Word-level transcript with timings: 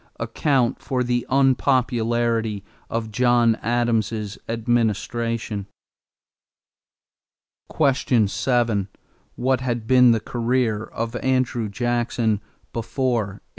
Account 0.19 0.81
for 0.81 1.03
the 1.03 1.27
unpopularity 1.29 2.63
of 2.89 3.11
John 3.11 3.53
Adams' 3.57 4.35
administration. 4.49 5.67
7. 7.71 8.87
What 9.35 9.61
had 9.61 9.85
been 9.85 10.09
the 10.09 10.19
career 10.19 10.85
of 10.85 11.15
Andrew 11.17 11.69
Jackson 11.69 12.41
before 12.73 13.41
1829? 13.45 13.49